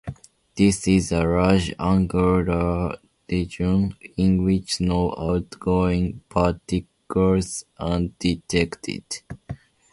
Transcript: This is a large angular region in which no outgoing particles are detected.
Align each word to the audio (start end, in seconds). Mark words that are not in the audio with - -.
This 0.55 0.87
is 0.87 1.11
a 1.11 1.21
large 1.23 1.75
angular 1.77 2.97
region 3.29 3.95
in 4.17 4.43
which 4.43 4.81
no 4.81 5.13
outgoing 5.15 6.21
particles 6.27 7.65
are 7.77 7.99
detected. 8.17 9.03